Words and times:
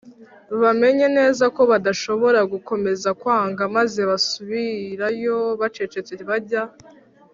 bamenye 0.61 1.05
neza 1.17 1.45
ko 1.55 1.61
badashobora 1.71 2.39
gukomeza 2.53 3.09
kwanga, 3.21 3.61
maze 3.75 4.01
basubirayo 4.09 5.37
bacecetse 5.61 6.13
bajya 6.29 6.63